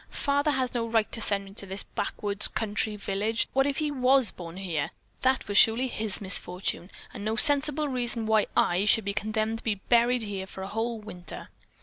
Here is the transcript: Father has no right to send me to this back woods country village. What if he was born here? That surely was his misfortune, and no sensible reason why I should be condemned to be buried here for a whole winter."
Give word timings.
Father 0.09 0.49
has 0.49 0.73
no 0.73 0.87
right 0.87 1.11
to 1.11 1.21
send 1.21 1.45
me 1.45 1.53
to 1.53 1.67
this 1.67 1.83
back 1.83 2.23
woods 2.23 2.47
country 2.47 2.95
village. 2.95 3.47
What 3.53 3.67
if 3.67 3.77
he 3.77 3.91
was 3.91 4.31
born 4.31 4.57
here? 4.57 4.89
That 5.21 5.43
surely 5.55 5.83
was 5.83 5.91
his 5.93 6.19
misfortune, 6.19 6.89
and 7.13 7.23
no 7.23 7.35
sensible 7.35 7.87
reason 7.87 8.25
why 8.25 8.47
I 8.57 8.85
should 8.85 9.05
be 9.05 9.13
condemned 9.13 9.59
to 9.59 9.63
be 9.63 9.75
buried 9.75 10.23
here 10.23 10.47
for 10.47 10.63
a 10.63 10.69
whole 10.69 10.97
winter." 10.97 11.49